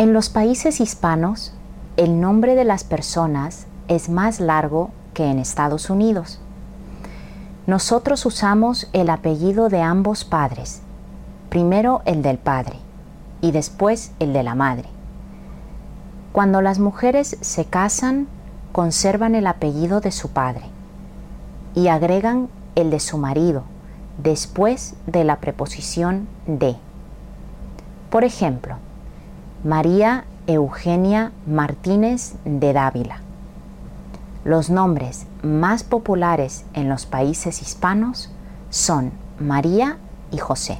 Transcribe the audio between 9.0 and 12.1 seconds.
apellido de ambos padres, primero